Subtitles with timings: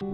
[0.00, 0.06] This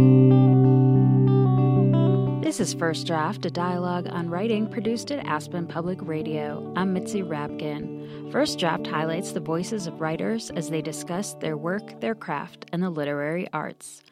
[2.58, 6.72] is First Draft, a dialogue on writing produced at Aspen Public Radio.
[6.74, 8.32] I'm Mitzi Rapkin.
[8.32, 12.82] First Draft highlights the voices of writers as they discuss their work, their craft, and
[12.82, 14.02] the literary arts.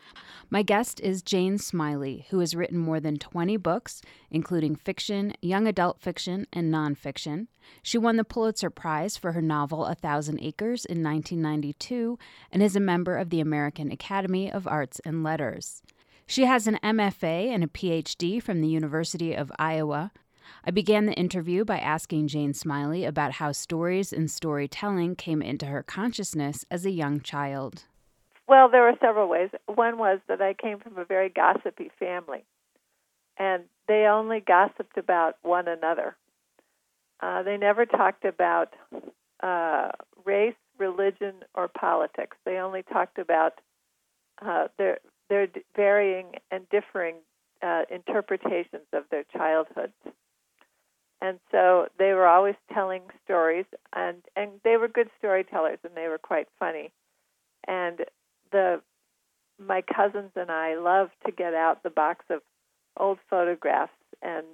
[0.53, 5.67] My guest is Jane Smiley, who has written more than 20 books, including fiction, young
[5.67, 7.47] adult fiction, and nonfiction.
[7.83, 12.19] She won the Pulitzer Prize for her novel A Thousand Acres in 1992
[12.51, 15.81] and is a member of the American Academy of Arts and Letters.
[16.27, 20.13] She has an MFA and a PhD from the University of Iowa.
[20.67, 25.65] I began the interview by asking Jane Smiley about how stories and storytelling came into
[25.65, 27.85] her consciousness as a young child.
[28.53, 29.49] Well, there were several ways.
[29.65, 32.45] One was that I came from a very gossipy family,
[33.39, 36.19] and they only gossiped about one another.
[37.23, 38.75] Uh, they never talked about
[39.43, 39.89] uh,
[40.27, 42.37] race, religion, or politics.
[42.45, 43.55] They only talked about
[44.43, 44.99] uh, their
[45.31, 47.15] their varying and differing
[47.63, 49.95] uh, interpretations of their childhoods.
[51.23, 56.09] And so they were always telling stories, and and they were good storytellers, and they
[56.09, 56.93] were quite funny.
[57.67, 58.01] And
[58.53, 58.81] the
[59.59, 62.41] my cousins and I love to get out the box of
[62.99, 64.45] old photographs and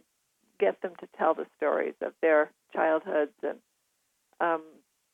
[0.61, 3.59] get them to tell the stories of their childhoods and
[4.41, 4.63] um,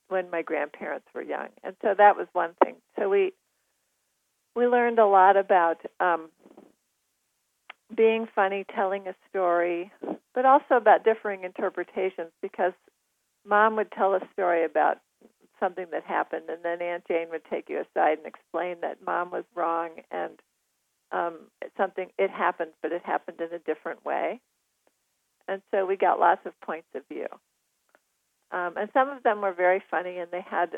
[0.08, 1.48] when my grandparents were young.
[1.62, 2.76] And so that was one thing.
[2.98, 3.32] So we
[4.54, 6.28] we learned a lot about um,
[7.94, 9.90] being funny, telling a story,
[10.34, 12.72] but also about differing interpretations because
[13.46, 14.98] mom would tell a story about
[15.64, 19.30] something that happened, and then Aunt Jane would take you aside and explain that mom
[19.30, 20.32] was wrong and
[21.10, 21.34] um,
[21.76, 24.40] something it happened, but it happened in a different way.
[25.48, 27.26] And so we got lots of points of view.
[28.50, 30.70] Um, and some of them were very funny, and they had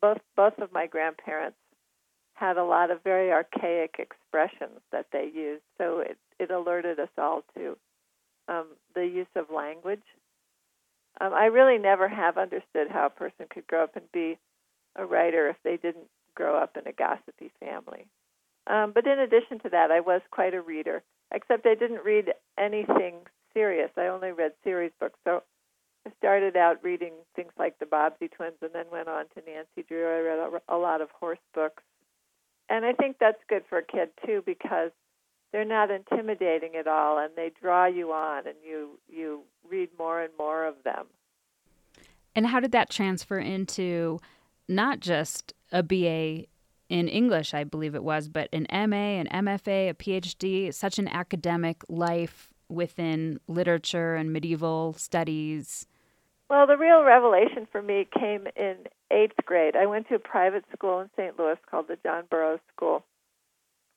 [0.00, 1.58] both both of my grandparents
[2.34, 5.62] had a lot of very archaic expressions that they used.
[5.78, 7.76] So it, it alerted us all to
[8.48, 10.02] um, the use of language
[11.20, 14.38] um, I really never have understood how a person could grow up and be
[14.96, 18.06] a writer if they didn't grow up in a gossipy family.
[18.66, 21.02] Um, but in addition to that, I was quite a reader,
[21.32, 23.14] except I didn't read anything
[23.54, 23.90] serious.
[23.96, 25.18] I only read series books.
[25.24, 25.42] So
[26.06, 29.86] I started out reading things like the Bobbsey Twins and then went on to Nancy
[29.88, 30.06] Drew.
[30.06, 30.38] I read
[30.68, 31.82] a, a lot of horse books.
[32.68, 34.90] And I think that's good for a kid, too, because
[35.52, 40.22] they're not intimidating at all and they draw you on and you you read more
[40.22, 41.06] and more of them
[42.34, 44.20] and how did that transfer into
[44.68, 46.46] not just a BA
[46.88, 51.08] in English, I believe it was, but an MA, an MFA, a PhD, such an
[51.08, 55.86] academic life within literature and medieval studies?
[56.48, 58.76] Well, the real revelation for me came in
[59.10, 59.74] eighth grade.
[59.74, 61.38] I went to a private school in St.
[61.38, 63.04] Louis called the John Burroughs School,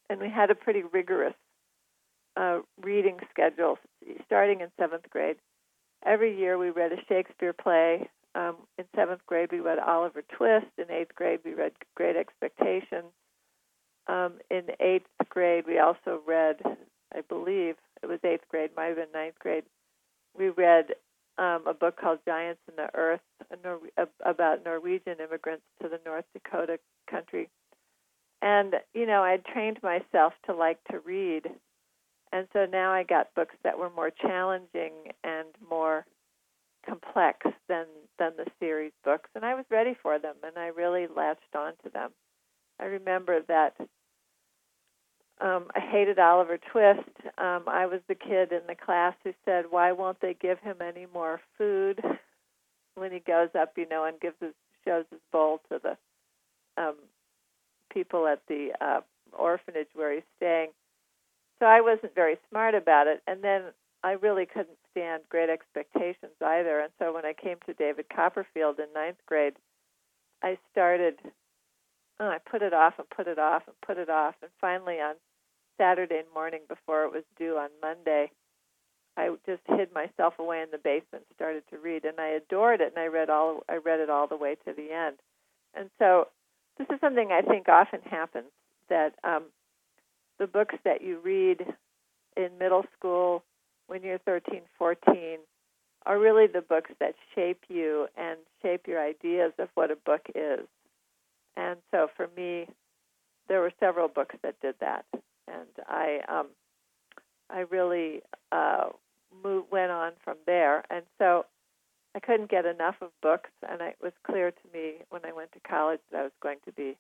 [0.10, 1.34] and we had a pretty rigorous
[2.36, 3.78] uh, reading schedule
[4.26, 5.38] starting in seventh grade.
[6.06, 8.10] Every year we read a Shakespeare play.
[8.36, 10.68] Um, in seventh grade we read Oliver Twist.
[10.78, 13.12] In eighth grade we read Great Expectations.
[14.08, 16.58] Um, in eighth grade we also read,
[17.14, 19.64] I believe it was eighth grade, might have been ninth grade.
[20.38, 20.94] We read
[21.38, 23.22] um, a book called Giants in the Earth
[23.64, 23.80] Nor-
[24.26, 27.50] about Norwegian immigrants to the North Dakota country.
[28.42, 31.50] And, you know, I trained myself to like to read
[32.32, 34.92] and so now I got books that were more challenging
[35.24, 36.06] and more
[36.86, 37.86] complex than
[38.18, 41.90] than the series books, and I was ready for them, and I really latched onto
[41.92, 42.12] them.
[42.80, 43.76] I remember that
[45.42, 47.10] um, I hated Oliver Twist.
[47.38, 50.78] Um, I was the kid in the class who said, "Why won't they give him
[50.82, 52.02] any more food?"
[52.96, 54.54] When he goes up, you know, and gives his
[54.86, 55.98] shows his bowl to the
[56.82, 56.96] um,
[57.90, 59.02] people at the uh,
[59.34, 60.70] orphanage where he's staying
[61.60, 63.22] so I wasn't very smart about it.
[63.28, 63.64] And then
[64.04, 66.80] I really couldn't stand great expectations either.
[66.80, 69.54] And so when I came to David Copperfield in ninth grade,
[70.42, 71.16] I started,
[72.20, 74.36] oh, I put it off and put it off and put it off.
[74.42, 75.16] And finally on
[75.78, 78.32] Saturday morning before it was due on Monday,
[79.18, 82.06] I just hid myself away in the basement started to read.
[82.06, 82.94] And I adored it.
[82.96, 85.18] And I read all, I read it all the way to the end.
[85.76, 86.30] And so
[86.80, 88.48] this is something I think often happens
[88.90, 89.44] that um,
[90.40, 91.62] the books that you read
[92.36, 93.44] in middle school
[93.88, 95.38] when you're 13, 14
[96.06, 100.22] are really the books that shape you and shape your ideas of what a book
[100.34, 100.66] is.
[101.58, 102.68] And so for me,
[103.50, 105.06] there were several books that did that,
[105.48, 106.48] and I um,
[107.50, 108.22] I really
[108.52, 108.90] uh,
[109.44, 110.86] moved, went on from there.
[110.90, 111.46] And so
[112.16, 115.52] I couldn't get enough of books, and it was clear to me when I went
[115.54, 116.98] to college that I was going to be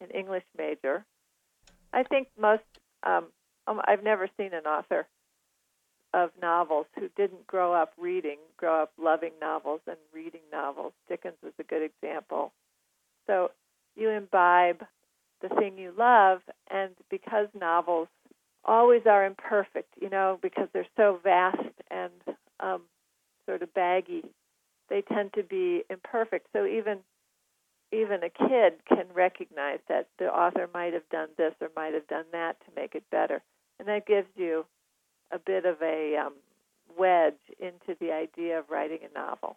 [0.00, 1.04] an English major
[1.96, 2.62] I think most
[3.02, 3.26] um,
[3.66, 5.06] um, I've never seen an author
[6.12, 10.92] of novels who didn't grow up reading, grow up loving novels and reading novels.
[11.08, 12.52] Dickens was a good example.
[13.26, 13.50] So
[13.96, 14.84] you imbibe
[15.40, 16.40] the thing you love,
[16.70, 18.08] and because novels
[18.64, 21.58] always are imperfect, you know, because they're so vast
[21.90, 22.12] and
[22.60, 22.82] um,
[23.46, 24.24] sort of baggy,
[24.88, 26.48] they tend to be imperfect.
[26.52, 26.98] So even
[27.92, 32.06] even a kid can recognize that the author might have done this or might have
[32.08, 33.42] done that to make it better,
[33.78, 34.66] and that gives you
[35.30, 36.34] a bit of a um,
[36.98, 39.56] wedge into the idea of writing a novel.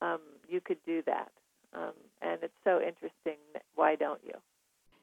[0.00, 1.30] Um, you could do that,
[1.74, 3.38] um, and it's so interesting.
[3.74, 4.34] Why don't you?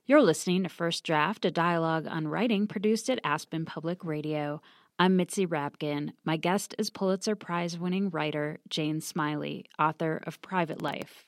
[0.10, 4.60] You're listening to First Draft, a dialogue on writing produced at Aspen Public Radio.
[5.02, 6.12] I'm Mitzi Rapkin.
[6.26, 11.26] My guest is Pulitzer Prize winning writer Jane Smiley, author of Private Life.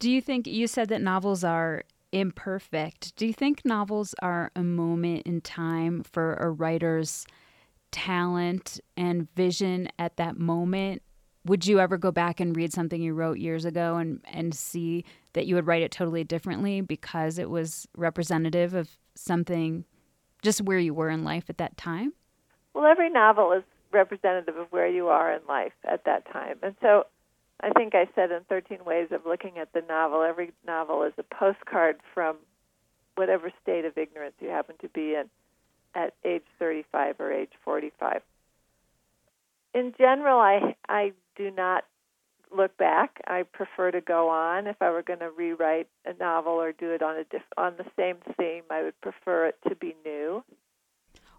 [0.00, 3.14] Do you think you said that novels are imperfect?
[3.14, 7.24] Do you think novels are a moment in time for a writer's
[7.92, 11.00] talent and vision at that moment?
[11.44, 15.04] Would you ever go back and read something you wrote years ago and, and see
[15.34, 19.84] that you would write it totally differently because it was representative of something
[20.42, 22.12] just where you were in life at that time?
[22.76, 26.58] Well, every novel is representative of where you are in life at that time.
[26.62, 27.04] And so
[27.58, 31.14] I think I said in 13 Ways of Looking at the Novel, every novel is
[31.16, 32.36] a postcard from
[33.14, 35.24] whatever state of ignorance you happen to be in
[35.94, 38.20] at age 35 or age 45.
[39.72, 41.84] In general, I I do not
[42.54, 43.22] look back.
[43.26, 44.66] I prefer to go on.
[44.66, 47.76] If I were going to rewrite a novel or do it on a diff- on
[47.78, 50.44] the same theme, I would prefer it to be new.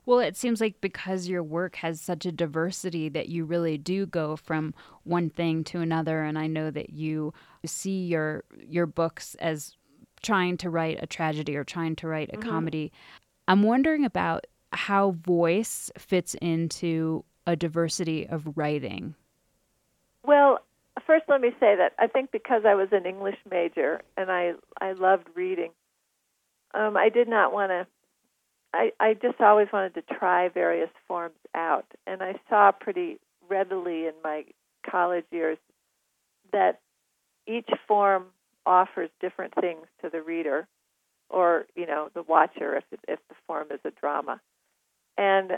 [0.08, 4.06] Well, it seems like because your work has such a diversity that you really do
[4.06, 4.74] go from
[5.04, 7.34] one thing to another and I know that you
[7.66, 9.76] see your your books as
[10.24, 12.50] trying to write a tragedy or trying to write a mm-hmm.
[12.50, 12.94] comedy.
[13.50, 19.14] I'm wondering about how voice fits into a diversity of writing.
[20.24, 20.60] Well,
[21.06, 24.54] first let me say that I think because I was an English major and I
[24.80, 25.72] I loved reading,
[26.74, 27.88] um, I did not want to.
[28.78, 33.20] I I just always wanted to try various forms out, and I saw pretty
[33.50, 34.46] readily in my
[34.90, 35.58] college years
[36.54, 36.80] that
[37.48, 38.26] each form
[38.66, 40.68] offers different things to the reader
[41.30, 44.40] or you know the watcher if if the form is a drama.
[45.18, 45.54] And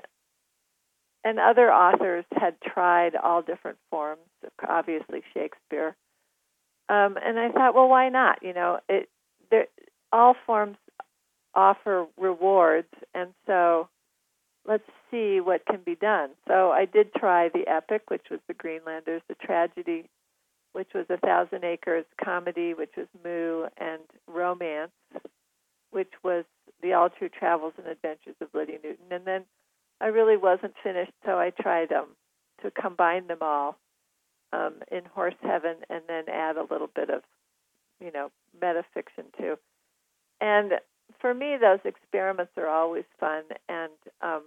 [1.25, 4.21] and other authors had tried all different forms
[4.68, 5.95] obviously shakespeare.
[6.88, 8.39] Um, and i thought well why not?
[8.42, 9.10] You know it
[10.13, 10.77] all forms
[11.55, 13.89] offer rewards and so
[14.67, 18.53] let's see what can be done so i did try the epic which was the
[18.53, 20.09] greenlanders the tragedy
[20.73, 24.91] which was a thousand acres comedy which was moo and romance
[25.91, 26.45] which was
[26.81, 29.05] the All True Travels and Adventures of Lidie Newton.
[29.11, 29.45] And then
[30.01, 32.07] I really wasn't finished, so I tried um,
[32.61, 33.77] to combine them all
[34.53, 37.21] um, in Horse Heaven and then add a little bit of,
[37.99, 38.31] you know,
[38.61, 39.57] metafiction too.
[40.39, 40.73] And
[41.19, 43.91] for me, those experiments are always fun, and
[44.21, 44.44] um,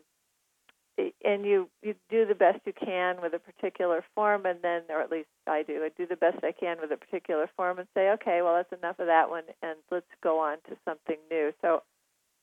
[1.25, 5.01] and you you do the best you can with a particular form and then or
[5.01, 7.89] at least I do I do the best I can with a particular form and
[7.95, 11.53] say okay well that's enough of that one and let's go on to something new.
[11.63, 11.83] So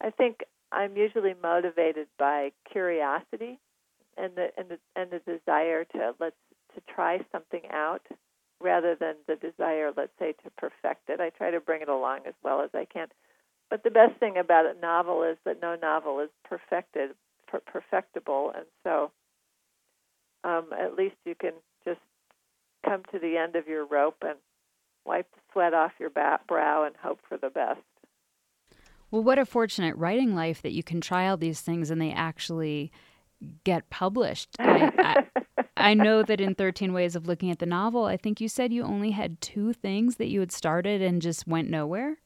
[0.02, 0.40] I think
[0.72, 3.60] I'm usually motivated by curiosity
[4.18, 6.36] and the and the and the desire to let's
[6.76, 8.06] to try something out
[8.62, 11.20] rather than the desire let's say to perfect it.
[11.20, 13.08] I try to bring it along as well as I can
[13.70, 17.12] but the best thing about a novel is that no novel is perfected
[17.48, 19.12] per- perfectible, and so
[20.44, 21.54] um, at least you can
[21.86, 22.00] just
[22.86, 24.38] come to the end of your rope and
[25.06, 27.80] wipe the sweat off your brow and hope for the best.
[29.12, 32.12] Well, what a fortunate writing life that you can try all these things and they
[32.12, 32.92] actually
[33.64, 34.50] get published.
[34.60, 38.40] I, I, I, know that in 13 Ways of Looking at the Novel, I think
[38.40, 42.18] you said you only had two things that you had started and just went nowhere.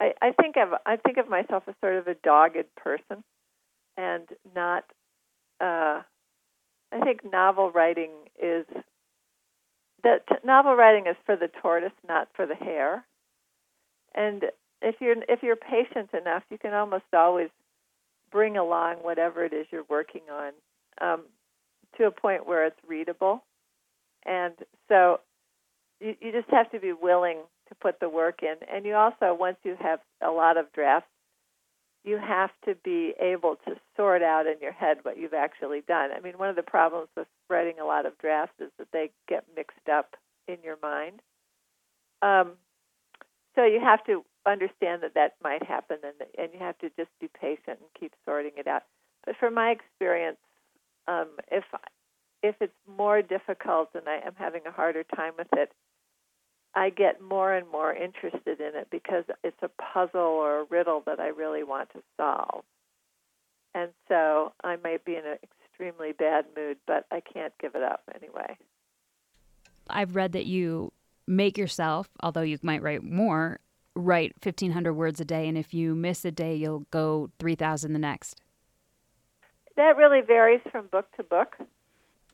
[0.00, 3.22] I, I think of I think of myself as sort of a dogged person
[3.96, 4.24] and
[4.54, 4.84] not.
[5.60, 6.02] Uh,
[6.92, 8.10] I think novel writing
[8.40, 8.66] is
[10.02, 13.04] that novel writing is for the tortoise, not for the hare.
[14.14, 14.44] And
[14.82, 17.48] if you're if you're patient enough, you can almost always
[18.30, 20.52] bring along whatever it is you're working on
[21.00, 21.22] um,
[21.96, 23.44] to a point where it's readable.
[24.26, 24.54] And
[24.88, 25.20] so
[26.00, 27.38] you, you just have to be willing
[27.74, 28.54] to put the work in.
[28.72, 31.08] And you also, once you have a lot of drafts
[32.04, 36.10] you have to be able to sort out in your head what you've actually done.
[36.14, 39.10] I mean, one of the problems with writing a lot of drafts is that they
[39.26, 40.14] get mixed up
[40.46, 41.20] in your mind.
[42.20, 42.52] Um,
[43.54, 47.10] so you have to understand that that might happen, and and you have to just
[47.20, 48.82] be patient and keep sorting it out.
[49.24, 50.38] But from my experience,
[51.08, 51.64] um, if
[52.42, 55.72] if it's more difficult and I am having a harder time with it,
[56.74, 61.02] I get more and more interested in it because it's a puzzle or a riddle
[61.06, 62.64] that I really want to solve.
[63.74, 67.82] And so I might be in an extremely bad mood, but I can't give it
[67.82, 68.56] up anyway.
[69.88, 70.92] I've read that you
[71.26, 73.60] make yourself, although you might write more,
[73.94, 77.98] write 1500 words a day and if you miss a day you'll go 3000 the
[77.98, 78.40] next.
[79.76, 81.56] That really varies from book to book.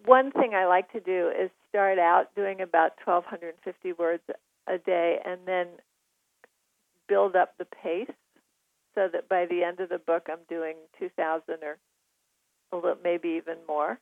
[0.04, 4.22] One thing I like to do is start out doing about 1250 words
[4.66, 5.66] a day and then
[7.08, 8.10] build up the pace
[8.94, 11.78] so that by the end of the book I'm doing 2000 or
[12.72, 13.98] a little, maybe even more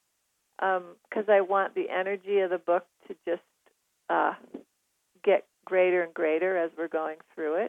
[0.58, 3.42] because um, I want the energy of the book to just
[4.10, 4.34] uh,
[5.24, 7.66] get greater and greater as we're going through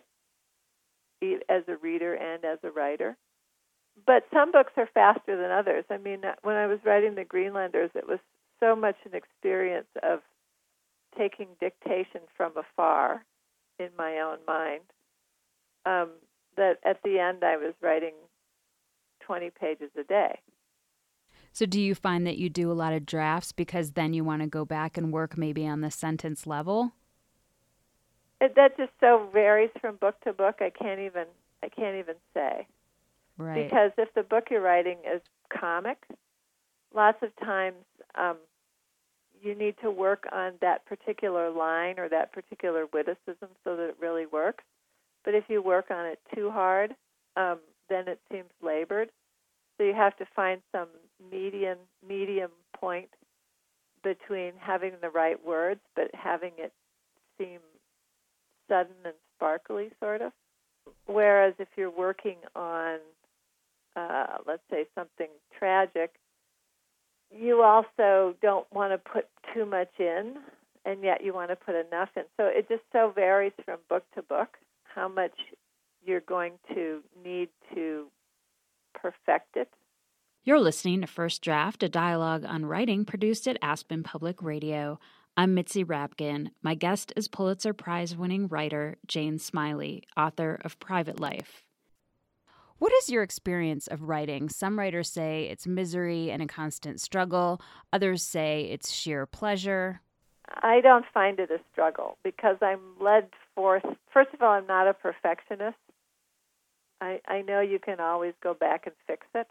[1.21, 3.15] it, as a reader and as a writer.
[4.05, 5.85] But some books are faster than others.
[5.89, 8.19] I mean, when I was writing The Greenlanders, it was
[8.59, 10.19] so much an experience of
[11.17, 13.25] taking dictation from afar
[13.79, 14.83] in my own mind
[15.85, 16.09] um,
[16.57, 18.13] that at the end I was writing
[19.21, 20.39] 20 pages a day.
[21.51, 24.41] So, do you find that you do a lot of drafts because then you want
[24.43, 26.93] to go back and work maybe on the sentence level?
[28.39, 30.57] It, that just so varies from book to book.
[30.61, 31.25] I can't even
[31.63, 32.67] I can't even say.
[33.39, 33.63] Right.
[33.63, 35.21] Because if the book you're writing is
[35.57, 35.97] comic,
[36.93, 37.77] lots of times
[38.15, 38.37] um,
[39.41, 43.95] you need to work on that particular line or that particular witticism so that it
[43.99, 44.63] really works.
[45.23, 46.95] But if you work on it too hard,
[47.37, 49.09] um, then it seems labored.
[49.77, 50.89] So you have to find some
[51.31, 53.09] median medium point
[54.03, 56.71] between having the right words but having it
[57.37, 57.59] seem
[58.67, 60.31] sudden and sparkly, sort of.
[61.05, 62.99] Whereas if you're working on,
[63.95, 65.27] uh, let's say, something
[65.57, 66.15] tragic,
[67.31, 70.35] you also don't want to put too much in,
[70.85, 72.23] and yet you want to put enough in.
[72.37, 75.33] So it just so varies from book to book how much
[76.03, 78.07] you're going to need to
[78.93, 79.69] perfect it.
[80.43, 84.99] You're listening to First Draft, a dialogue on writing produced at Aspen Public Radio.
[85.37, 86.49] I'm Mitzi Rapkin.
[86.63, 91.63] My guest is Pulitzer Prize winning writer Jane Smiley, author of Private Life.
[92.79, 94.47] What is your experience of writing?
[94.47, 100.01] Some writers say it's misery and a constant struggle, others say it's sheer pleasure.
[100.47, 103.83] I don't find it a struggle because I'm led forth.
[104.11, 105.77] First of all, I'm not a perfectionist.
[107.01, 109.47] I, I know you can always go back and fix it.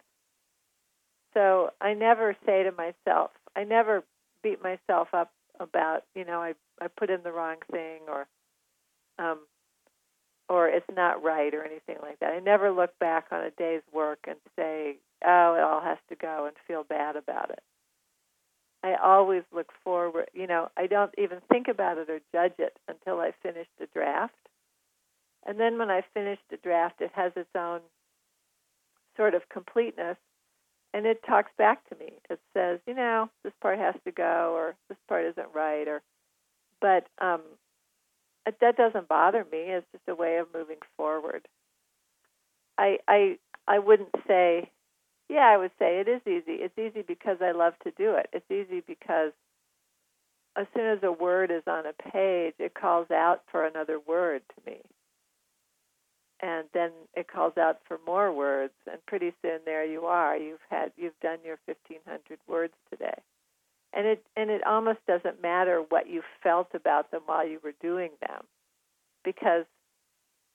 [1.34, 4.04] So I never say to myself, I never
[4.42, 8.26] beat myself up about, you know, I I put in the wrong thing or
[9.18, 9.40] um
[10.48, 12.32] or it's not right or anything like that.
[12.32, 16.16] I never look back on a day's work and say, "Oh, it all has to
[16.16, 17.62] go," and feel bad about it.
[18.82, 20.30] I always look forward.
[20.32, 23.86] You know, I don't even think about it or judge it until I finish the
[23.86, 24.34] draft.
[25.46, 27.80] And then when I finish the draft, it has its own
[29.16, 30.16] sort of completeness,
[30.94, 32.12] and it talks back to me.
[32.30, 36.02] It says, you know, this part has to go, or this part isn't right, or
[36.80, 37.40] but um,
[38.60, 39.58] that doesn't bother me.
[39.58, 41.46] It's just a way of moving forward.
[42.76, 44.70] I I I wouldn't say,
[45.28, 46.62] yeah, I would say it is easy.
[46.62, 48.28] It's easy because I love to do it.
[48.32, 49.32] It's easy because
[50.56, 54.42] as soon as a word is on a page, it calls out for another word
[54.54, 54.80] to me
[56.40, 60.58] and then it calls out for more words and pretty soon there you are you've
[60.70, 63.14] had you've done your 1500 words today
[63.92, 67.74] and it and it almost doesn't matter what you felt about them while you were
[67.80, 68.44] doing them
[69.24, 69.64] because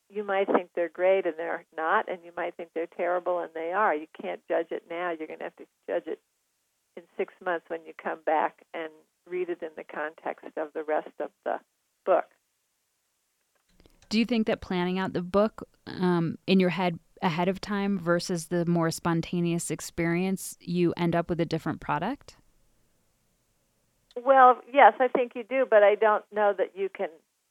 [0.09, 3.49] you might think they're great and they're not and you might think they're terrible and
[3.53, 3.95] they are.
[3.95, 5.11] You can't judge it now.
[5.11, 6.19] You're going to have to judge it
[6.95, 8.89] in 6 months when you come back and
[9.27, 11.59] read it in the context of the rest of the
[12.05, 12.25] book.
[14.09, 17.97] Do you think that planning out the book um, in your head ahead of time
[17.97, 22.35] versus the more spontaneous experience, you end up with a different product?
[24.21, 27.09] Well, yes, I think you do, but I don't know that you can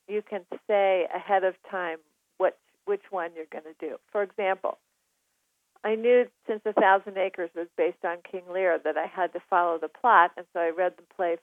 [0.08, 1.98] you can say ahead of time
[2.38, 3.96] what which one you're going to do.
[4.12, 4.78] For example,
[5.84, 9.40] I knew since A Thousand Acres was based on King Lear that I had to
[9.50, 11.36] follow the plot, and so I read the play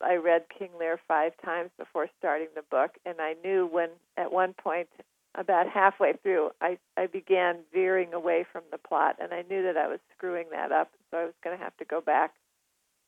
[0.00, 4.32] I read King Lear five times before starting the book, and I knew when at
[4.32, 4.88] one point,
[5.34, 9.76] about halfway through, I I began veering away from the plot, and I knew that
[9.76, 12.34] I was screwing that up, so I was going to have to go back,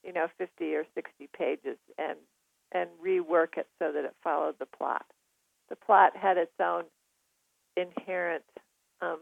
[0.05, 2.19] you know, 50 or 60 pages and
[2.73, 5.07] and rework it so that it followed the plot.
[5.69, 6.85] The plot had its own
[7.77, 8.43] inherent
[9.01, 9.21] um,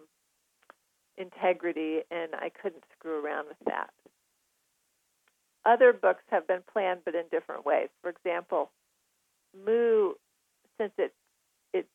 [1.19, 3.91] integrity, and I couldn't screw around with that.
[5.67, 7.89] Other books have been planned, but in different ways.
[8.01, 8.71] For example,
[9.67, 10.15] Moo,
[10.79, 11.13] since it
[11.73, 11.87] it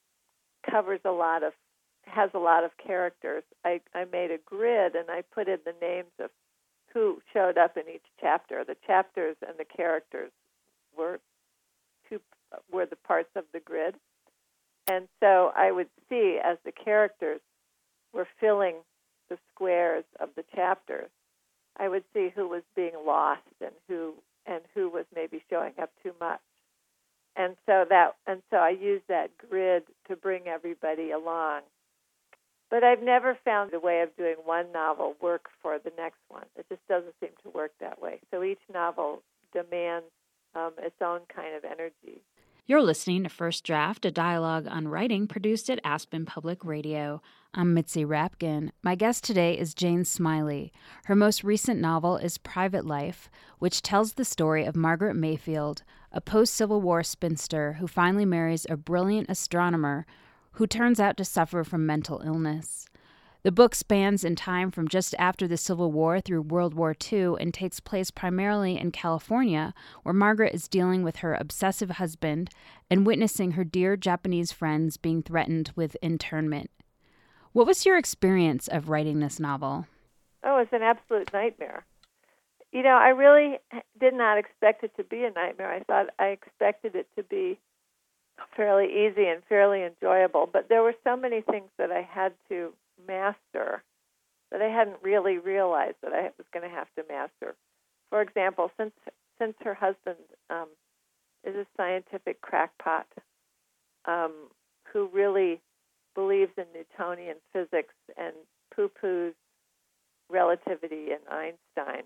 [0.70, 1.54] covers a lot of
[2.06, 5.74] has a lot of characters, I, I made a grid and I put in the
[5.82, 6.30] names of
[6.98, 8.64] who showed up in each chapter.
[8.64, 10.32] The chapters and the characters
[10.98, 11.20] were
[12.10, 12.20] two
[12.72, 13.96] were the parts of the grid.
[14.88, 17.42] And so I would see as the characters
[18.14, 18.78] were filling
[19.30, 21.10] the squares of the chapters,
[21.78, 24.16] I would see who was being lost and who
[24.48, 26.40] and who was maybe showing up too much.
[27.36, 31.62] And so that and so I used that grid to bring everybody along.
[32.70, 36.46] But I've never found a way of doing one novel work for the next one.
[36.58, 38.20] It just doesn't seem to work that way.
[38.30, 40.08] So each novel demands
[40.54, 42.22] um, its own kind of energy.
[42.66, 47.22] You're listening to First Draft, a dialogue on writing produced at Aspen Public Radio.
[47.54, 48.72] I'm Mitzi Rapkin.
[48.84, 50.74] My guest today is Jane Smiley.
[51.06, 56.20] Her most recent novel is Private Life, which tells the story of Margaret Mayfield, a
[56.20, 60.06] post Civil War spinster who finally marries a brilliant astronomer
[60.58, 62.88] who turns out to suffer from mental illness.
[63.44, 67.36] The book spans in time from just after the Civil War through World War II
[67.40, 72.50] and takes place primarily in California, where Margaret is dealing with her obsessive husband
[72.90, 76.72] and witnessing her dear Japanese friends being threatened with internment.
[77.54, 79.86] What was your experience of writing this novel?
[80.44, 81.86] Oh, it's an absolute nightmare.
[82.72, 83.60] You know, I really
[84.00, 85.72] did not expect it to be a nightmare.
[85.72, 87.60] I thought I expected it to be
[88.56, 92.74] fairly easy and fairly enjoyable, but there were so many things that I had to
[93.08, 93.84] master
[94.52, 97.56] that I hadn't really realized that I was going to have to master.
[98.10, 98.94] For example, since
[99.40, 100.18] since her husband
[100.50, 100.68] um,
[101.44, 103.06] is a scientific crackpot
[104.06, 104.34] um,
[104.92, 105.62] who really
[106.16, 108.34] believes in Newtonian physics and
[108.76, 109.34] poo-poos
[110.30, 112.04] relativity and Einstein,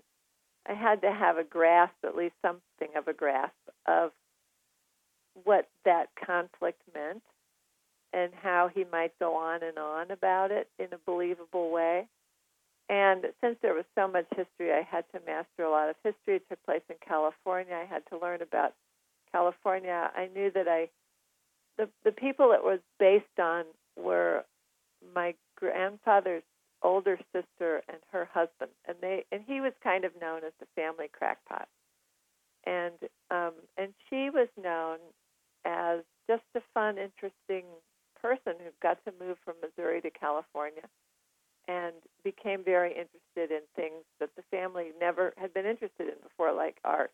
[0.68, 3.54] I had to have a grasp, at least something of a grasp,
[3.86, 4.12] of
[5.44, 7.22] what that conflict meant
[8.12, 12.06] and how he might go on and on about it in a believable way.
[12.88, 16.36] And since there was so much history, I had to master a lot of history.
[16.36, 17.74] It took place in California.
[17.74, 18.74] I had to learn about
[19.30, 20.10] California.
[20.14, 20.90] I knew that I,
[21.78, 23.64] the the people it was based on
[23.96, 24.44] were
[25.14, 26.42] my grandfather's
[26.82, 30.66] older sister and her husband, and they and he was kind of known as the
[30.74, 31.68] family crackpot,
[32.66, 32.94] and
[33.30, 34.98] um, and she was known
[35.64, 37.64] as just a fun, interesting
[38.20, 40.88] person who got to move from Missouri to California
[41.68, 41.94] and
[42.24, 46.76] became very interested in things that the family never had been interested in before, like
[46.84, 47.12] art.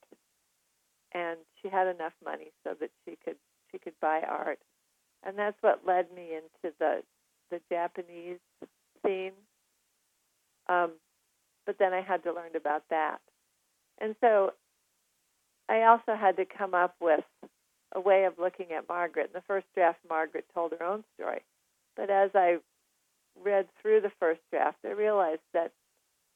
[1.13, 3.37] And she had enough money so that she could
[3.73, 4.59] she could buy art,
[5.25, 7.03] and that's what led me into the
[7.51, 8.39] the Japanese
[9.05, 9.33] scene.
[10.69, 10.93] Um,
[11.65, 13.21] but then I had to learn about that,
[13.99, 14.53] and so
[15.69, 17.25] I also had to come up with
[17.93, 19.31] a way of looking at Margaret.
[19.33, 21.41] In the first draft, Margaret told her own story.
[21.97, 22.59] But as I
[23.43, 25.73] read through the first draft, I realized that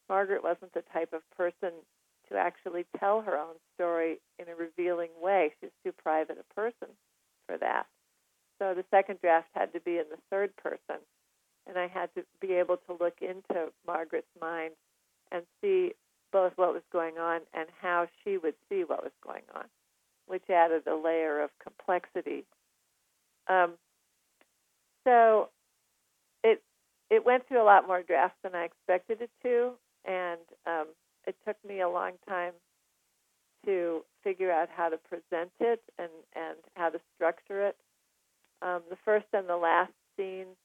[0.08, 1.70] Margaret wasn't the type of person
[2.30, 5.52] to actually tell her own story in a revealing way.
[5.60, 6.88] She's too private a person
[7.46, 7.86] for that.
[8.58, 11.00] So the second draft had to be in the third person,
[11.66, 14.72] and I had to be able to look into Margaret's mind
[15.30, 15.92] and see
[16.30, 19.64] both what was going on and how she would see what was going on
[20.26, 22.44] which added a layer of complexity.
[23.48, 23.72] Um,
[25.04, 25.48] so
[26.44, 26.62] it
[27.10, 29.72] it went through a lot more drafts than I expected it to,
[30.04, 30.86] and um,
[31.26, 32.52] it took me a long time
[33.64, 37.76] to figure out how to present it and, and how to structure it.
[38.60, 40.56] Um, the first and the last scenes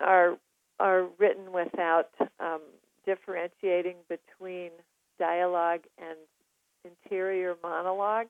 [0.00, 0.36] are
[0.78, 2.60] are written without um,
[3.06, 4.70] differentiating between
[5.18, 6.18] dialogue and
[6.86, 8.28] interior monologue,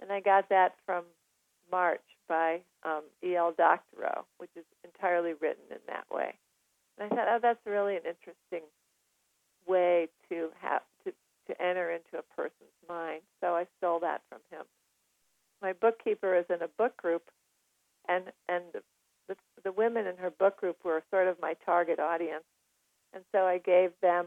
[0.00, 1.04] and I got that from
[1.70, 3.54] March by um, E.L.
[3.56, 6.34] Doctorow, which is entirely written in that way.
[6.98, 8.66] And I thought, oh, that's really an interesting
[9.66, 11.12] way to have to
[11.48, 13.22] to enter into a person's mind.
[13.40, 14.66] So I stole that from him.
[15.62, 17.22] My bookkeeper is in a book group,
[18.08, 18.82] and and the,
[19.28, 22.44] the, the women in her book group were sort of my target audience,
[23.14, 24.26] and so I gave them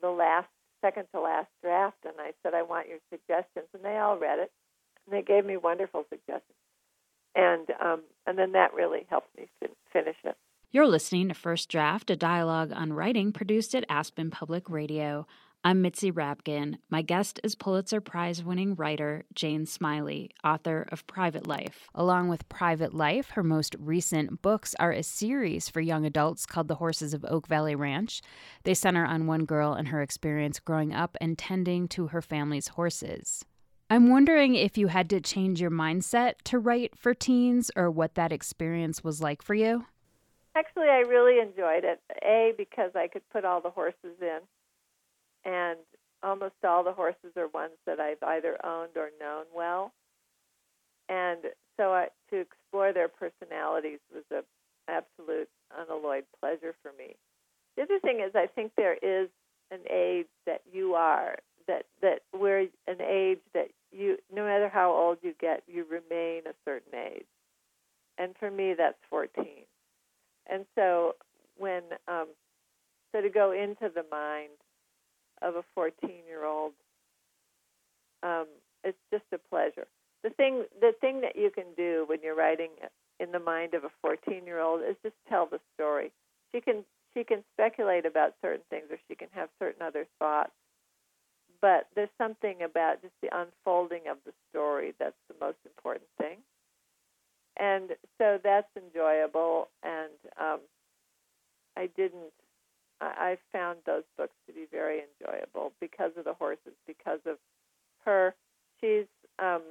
[0.00, 0.48] the last
[0.82, 3.68] second to last draft, and I said, I want your suggestions.
[3.72, 4.52] And they all read it,
[5.06, 6.42] and they gave me wonderful suggestions.
[7.34, 10.36] And, um, and then that really helped me fin- finish it.
[10.70, 15.26] You're listening to First Draft, a dialogue on writing produced at Aspen Public Radio.
[15.64, 16.78] I'm Mitzi Rapkin.
[16.90, 21.88] My guest is Pulitzer Prize winning writer Jane Smiley, author of Private Life.
[21.94, 26.66] Along with Private Life, her most recent books are a series for young adults called
[26.66, 28.22] The Horses of Oak Valley Ranch.
[28.64, 32.66] They center on one girl and her experience growing up and tending to her family's
[32.66, 33.44] horses.
[33.88, 38.16] I'm wondering if you had to change your mindset to write for teens or what
[38.16, 39.86] that experience was like for you.
[40.56, 42.00] Actually, I really enjoyed it.
[42.24, 44.40] A, because I could put all the horses in
[45.44, 45.78] and
[46.22, 49.92] almost all the horses are ones that I've either owned or known well.
[51.08, 51.40] And
[51.76, 54.42] so I, to explore their personalities was an
[54.88, 57.16] absolute unalloyed pleasure for me.
[57.76, 59.28] The other thing is, I think there is
[59.70, 64.92] an age that you are that that where an age that you, no matter how
[64.92, 67.26] old you get, you remain a certain age.
[68.18, 69.44] And for me, that's 14.
[70.50, 71.14] And so
[71.56, 72.26] when um,
[73.12, 74.50] so to go into the mind
[75.42, 76.72] of a 14 year old.
[78.22, 78.46] Um,
[78.84, 79.86] it's just a pleasure.
[80.22, 82.70] The thing, the thing that you can do when you're writing
[83.18, 86.12] in the mind of a 14 year old is just tell the story.
[86.52, 90.52] She can she can speculate about certain things or she can have certain other thoughts.
[91.60, 96.38] But there's something about just the unfolding of the story that's the most important thing.
[97.56, 99.68] And so that's enjoyable.
[99.82, 100.60] And um,
[101.76, 102.32] I didn't
[103.02, 107.36] I, I found those books to be very enjoyable because of the horses, because of
[108.04, 108.34] her.
[108.80, 109.06] She's
[109.38, 109.62] um,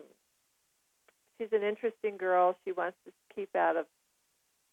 [1.37, 2.55] she's an interesting girl.
[2.65, 3.85] She wants to keep out of.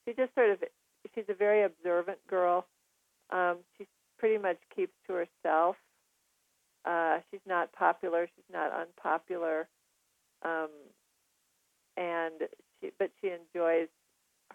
[0.05, 0.59] She just sort of.
[1.15, 2.67] She's a very observant girl.
[3.31, 3.87] Um, she
[4.19, 5.77] pretty much keeps to herself.
[6.85, 8.29] Uh, she's not popular.
[8.35, 9.69] She's not unpopular.
[10.45, 10.69] Um,
[11.97, 12.49] and
[12.81, 13.89] she, but she enjoys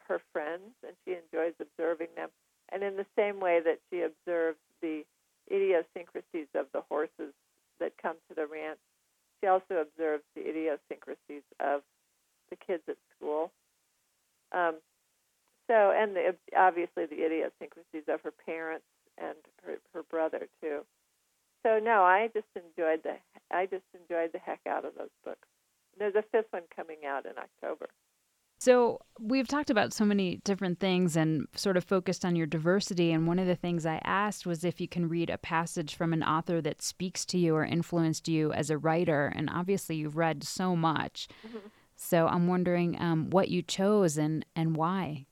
[0.07, 2.29] her friends and she enjoys observing them
[2.73, 5.03] and in the same way that she observes the
[5.51, 7.33] idiosyncrasies of the horses
[7.79, 8.79] that come to the ranch,
[9.39, 11.81] she also observes the idiosyncrasies of
[12.49, 13.51] the kids at school.
[14.51, 14.75] Um,
[15.67, 18.85] so, and the, obviously the idiosyncrasies of her parents
[19.17, 20.79] and her, her brother too.
[21.65, 23.15] So, no, I just enjoyed the
[23.51, 25.47] I just enjoyed the heck out of those books.
[25.97, 27.87] There's a fifth one coming out in October.
[28.59, 33.11] So, we've talked about so many different things and sort of focused on your diversity.
[33.11, 36.11] And one of the things I asked was if you can read a passage from
[36.11, 39.31] an author that speaks to you or influenced you as a writer.
[39.33, 41.27] And obviously, you've read so much.
[41.47, 41.67] Mm-hmm.
[41.95, 45.25] So, I'm wondering um, what you chose and, and why.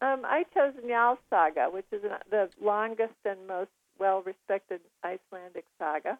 [0.00, 6.18] Um, I chose Njal Saga, which is the longest and most well respected Icelandic saga.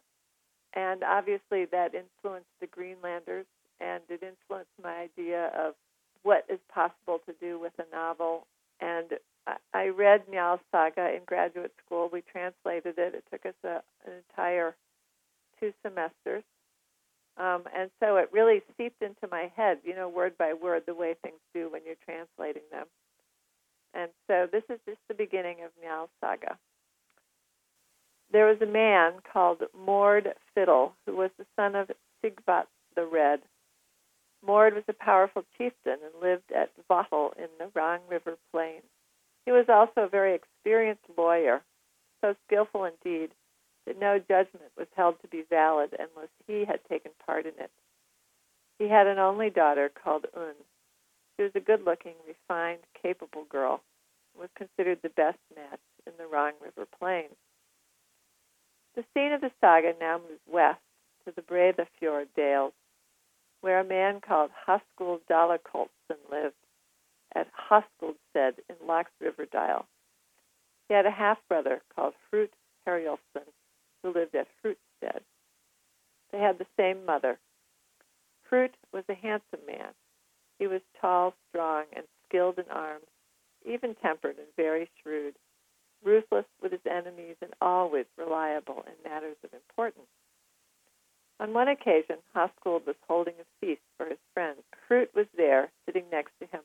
[0.73, 3.47] And obviously, that influenced the Greenlanders,
[3.81, 5.73] and it influenced my idea of
[6.23, 8.45] what is possible to do with a novel.
[8.81, 9.11] And
[9.73, 12.09] I read Njal Saga in graduate school.
[12.11, 13.15] We translated it.
[13.15, 14.75] It took us a, an entire
[15.59, 16.43] two semesters.
[17.37, 20.93] Um, and so it really seeped into my head, you know, word by word, the
[20.93, 22.85] way things do when you're translating them.
[23.93, 26.57] And so this is just the beginning of Njal Saga.
[28.31, 31.89] There was a man called Mord Fiddle who was the son of
[32.23, 33.39] Sigvat the Red,
[34.45, 38.81] Mord was a powerful chieftain and lived at Vattel in the Rang River plain.
[39.45, 41.61] He was also a very experienced lawyer,
[42.21, 43.31] so skillful indeed
[43.85, 47.71] that no judgment was held to be valid unless he had taken part in it.
[48.77, 50.53] He had an only daughter called Un.
[51.35, 53.81] She was a good looking, refined, capable girl
[54.33, 57.29] and was considered the best match in the Rang River plain.
[58.95, 60.81] The scene of the saga now moves west
[61.25, 62.73] to the Breiðafjord Dales
[63.61, 66.55] where a man called Höskuldur Dalakoltsson lived
[67.35, 69.85] at Höskuldstead in Laxriverdale.
[70.87, 72.49] He had a half brother called Hrut
[72.87, 73.45] Herjolfsson
[74.01, 75.21] who lived at Hrutstead.
[76.31, 77.37] They had the same mother.
[78.49, 79.93] Hrut was a handsome man.
[80.57, 83.05] He was tall, strong, and skilled in arms,
[83.65, 85.35] even tempered and very shrewd,
[86.03, 90.07] ruthless with his enemies, and always reliable in matters of importance.
[91.39, 94.61] On one occasion, Höskuld was holding a feast for his friends.
[94.87, 96.61] Hrut was there, sitting next to him.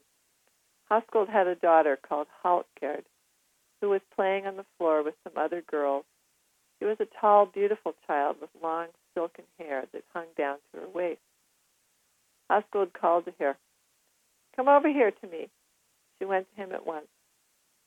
[0.90, 3.04] Höskuld had a daughter called Hallgerd,
[3.80, 6.04] who was playing on the floor with some other girls.
[6.78, 10.88] She was a tall, beautiful child with long, silken hair that hung down to her
[10.88, 11.20] waist.
[12.50, 13.56] Höskuld called to her,
[14.56, 15.50] Come over here to me.
[16.18, 17.06] She went to him at once.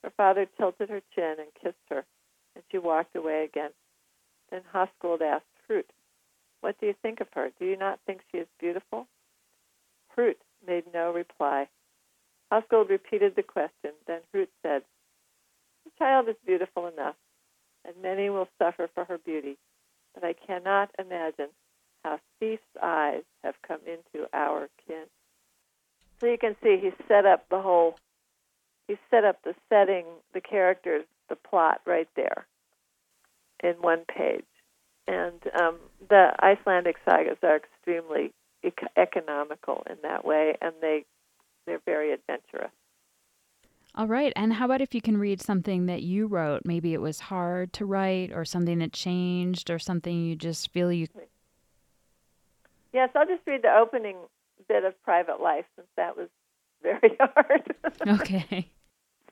[0.04, 2.06] Her father tilted her chin and kissed her,
[2.56, 3.72] and she walked away again.
[4.50, 5.86] Then Höskuld asked Hrut,
[6.68, 7.50] what do you think of her?
[7.58, 9.08] Do you not think she is beautiful?
[10.14, 10.36] Hrut
[10.68, 11.70] made no reply.
[12.52, 13.92] Höskuld repeated the question.
[14.06, 14.82] Then Hrut said,
[15.86, 17.16] The child is beautiful enough,
[17.86, 19.56] and many will suffer for her beauty,
[20.14, 21.52] but I cannot imagine
[22.04, 25.06] how thief's eyes have come into our kin.
[26.20, 27.96] So you can see he set up the whole,
[28.90, 30.04] he set up the setting,
[30.34, 32.46] the characters, the plot right there
[33.64, 34.44] in one page.
[35.08, 35.78] And um,
[36.10, 41.06] the Icelandic sagas are extremely ec- economical in that way, and they
[41.66, 42.72] they're very adventurous.
[43.96, 44.32] All right.
[44.36, 46.62] And how about if you can read something that you wrote?
[46.66, 50.92] Maybe it was hard to write, or something that changed, or something you just feel
[50.92, 51.08] you.
[52.94, 54.18] Yes, I'll just read the opening
[54.68, 56.30] bit of private life since that was
[56.84, 57.76] very hard.
[58.08, 58.72] okay.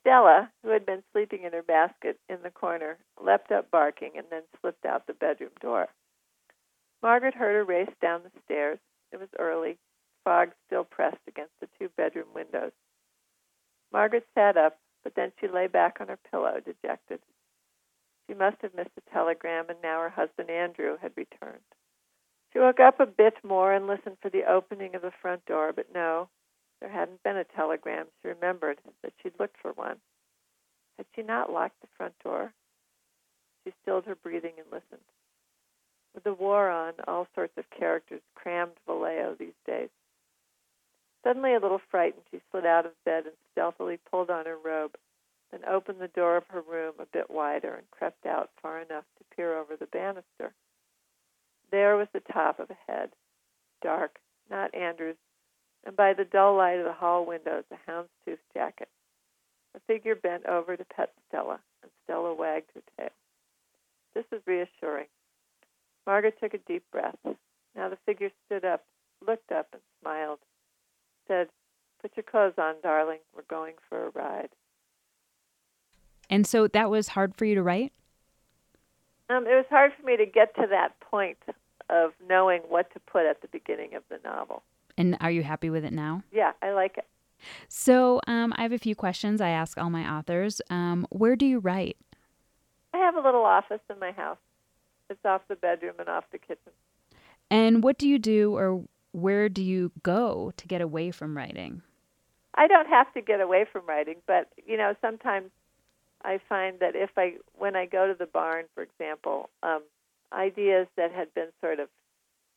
[0.06, 4.28] Stella, who had been sleeping in her basket in the corner, leapt up barking and
[4.30, 5.88] then slipped out the bedroom door.
[7.02, 8.78] Margaret heard her race down the stairs.
[9.12, 9.80] It was early,
[10.24, 12.72] fog still pressed against the two bedroom windows.
[13.92, 17.20] Margaret sat up, but then she lay back on her pillow, dejected.
[18.28, 21.66] She must have missed the telegram, and now her husband Andrew had returned.
[22.54, 25.74] She woke up a bit more and listened for the opening of the front door,
[25.74, 26.30] but no,
[26.80, 28.08] there hadn't been a telegram.
[28.22, 29.98] She remembered that she'd looked for one.
[30.98, 32.54] Had she not locked the front door?
[33.64, 35.06] She stilled her breathing and listened.
[36.14, 39.90] With the war on, all sorts of characters crammed Vallejo these days.
[41.24, 44.96] Suddenly, a little frightened, she slid out of bed and stealthily pulled on her robe,
[45.52, 49.06] then opened the door of her room a bit wider and crept out far enough
[49.18, 50.54] to peer over the banister.
[51.72, 53.10] There was the top of a head,
[53.82, 55.18] dark, not Andrew's,
[55.86, 58.90] and by the dull light of the hall windows, a houndstooth jacket.
[59.76, 63.10] A figure bent over to pet Stella, and Stella wagged her tail.
[64.14, 65.08] This was reassuring.
[66.08, 67.18] Margaret took a deep breath.
[67.76, 68.86] Now the figure stood up,
[69.26, 70.40] looked up, and smiled.
[71.28, 71.50] Said,
[72.02, 73.20] Put your clothes on, darling.
[73.36, 74.50] We're going for a ride.
[76.30, 77.92] And so that was hard for you to write?
[79.30, 81.40] Um, it was hard for me to get to that point
[81.90, 84.64] of knowing what to put at the beginning of the novel.
[84.98, 86.24] And are you happy with it now?
[86.32, 87.06] Yeah, I like it.
[87.68, 90.62] So um, I have a few questions I ask all my authors.
[90.70, 91.98] Um, where do you write?
[92.94, 94.38] I have a little office in my house.
[95.10, 96.72] It's off the bedroom and off the kitchen.
[97.52, 101.82] And what do you do or where do you go to get away from writing?
[102.56, 105.52] I don't have to get away from writing, but you know, sometimes
[106.24, 109.84] I find that if I when I go to the barn, for example, um,
[110.34, 111.90] ideas that had been sort of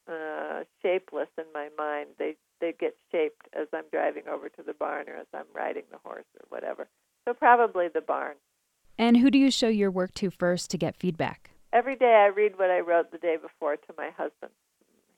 [0.09, 4.75] uh, shapeless in my mind, they they get shaped as I'm driving over to the
[4.75, 6.88] barn or as I'm riding the horse or whatever.
[7.25, 8.35] So probably the barn.
[8.99, 11.51] And who do you show your work to first to get feedback?
[11.73, 14.51] Every day I read what I wrote the day before to my husband.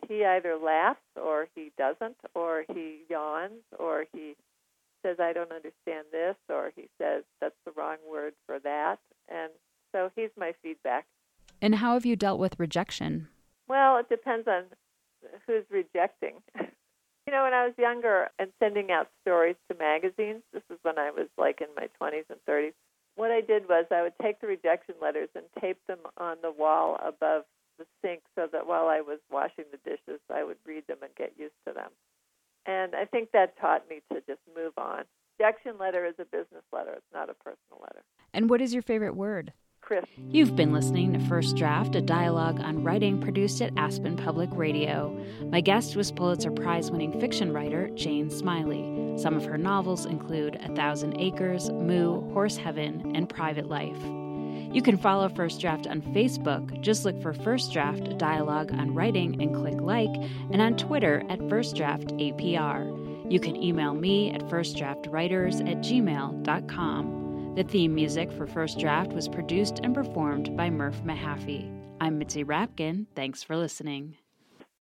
[0.07, 4.35] He either laughs or he doesn't, or he yawns, or he
[5.03, 8.98] says, I don't understand this, or he says, that's the wrong word for that.
[9.29, 9.50] And
[9.92, 11.07] so he's my feedback.
[11.62, 13.29] And how have you dealt with rejection?
[13.70, 14.64] Well, it depends on
[15.46, 16.42] who's rejecting.
[16.59, 20.98] you know, when I was younger and sending out stories to magazines, this is when
[20.98, 22.72] I was like in my 20s and 30s,
[23.14, 26.50] what I did was I would take the rejection letters and tape them on the
[26.50, 27.44] wall above
[27.78, 31.14] the sink so that while I was washing the dishes, I would read them and
[31.14, 31.90] get used to them.
[32.66, 35.04] And I think that taught me to just move on.
[35.38, 38.02] Rejection letter is a business letter, it's not a personal letter.
[38.35, 39.52] And what is your favorite word?
[39.90, 40.05] Chris.
[40.29, 45.11] You've been listening to First Draft, a dialogue on writing produced at Aspen Public Radio.
[45.46, 49.18] My guest was Pulitzer Prize winning fiction writer Jane Smiley.
[49.18, 54.00] Some of her novels include A Thousand Acres, Moo, Horse Heaven, and Private Life.
[54.72, 56.81] You can follow First Draft on Facebook.
[56.81, 60.14] Just look for First Draft, dialogue on writing, and click like,
[60.53, 63.29] and on Twitter at First Draft APR.
[63.29, 67.19] You can email me at firstdraftwriters at gmail.com.
[67.61, 71.70] The theme music for First Draft was produced and performed by Murph Mahaffey.
[72.01, 73.05] I'm Mitzi Rapkin.
[73.14, 74.16] Thanks for listening.